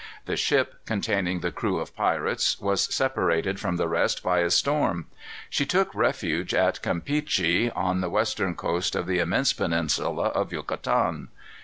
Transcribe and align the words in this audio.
The 0.25 0.35
ship, 0.35 0.83
containing 0.87 1.41
the 1.41 1.51
crew 1.51 1.77
of 1.77 1.95
pirates, 1.95 2.59
was 2.59 2.91
separated 2.91 3.59
from 3.59 3.75
the 3.77 3.87
rest 3.87 4.23
by 4.23 4.39
a 4.39 4.49
storm. 4.49 5.05
She 5.47 5.63
took 5.63 5.93
refuge 5.93 6.55
at 6.55 6.81
Campeachy, 6.81 7.69
on 7.75 8.01
the 8.01 8.09
western 8.09 8.55
coast 8.55 8.95
of 8.95 9.05
the 9.05 9.19
immense 9.19 9.53
peninsula 9.53 10.29
of 10.29 10.51
Yucatan. 10.51 11.27